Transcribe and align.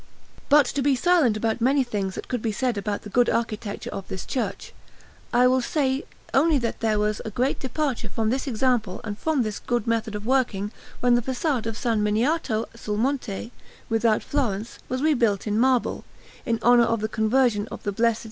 But 0.49 0.65
to 0.65 0.81
be 0.81 0.95
silent 0.95 1.37
about 1.37 1.61
many 1.61 1.83
things 1.83 2.15
that 2.15 2.27
could 2.27 2.41
be 2.41 2.51
said 2.51 2.75
about 2.75 3.03
the 3.03 3.09
good 3.11 3.29
architecture 3.29 3.91
of 3.91 4.07
this 4.07 4.25
church, 4.25 4.73
I 5.31 5.45
will 5.45 5.61
say 5.61 6.05
only 6.33 6.57
that 6.57 6.79
there 6.79 6.97
was 6.97 7.21
a 7.23 7.29
great 7.29 7.59
departure 7.59 8.09
from 8.09 8.31
this 8.31 8.47
example 8.47 9.01
and 9.03 9.15
from 9.15 9.43
this 9.43 9.59
good 9.59 9.85
method 9.85 10.15
of 10.15 10.25
working 10.25 10.71
when 11.01 11.13
the 11.13 11.21
façade 11.21 11.67
of 11.67 11.75
S. 11.75 11.85
Miniato 11.99 12.65
sul 12.75 12.97
Monte 12.97 13.51
without 13.89 14.23
Florence 14.23 14.79
was 14.89 15.03
rebuilt 15.03 15.45
in 15.45 15.59
marble, 15.59 16.03
in 16.47 16.57
honour 16.63 16.81
of 16.85 17.01
the 17.01 17.07
conversion 17.07 17.67
of 17.67 17.83
the 17.83 17.91
Blessed 17.91 18.11
S. 18.17 18.19